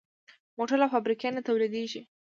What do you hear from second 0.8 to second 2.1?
له فابریکې نه تولیدېږي.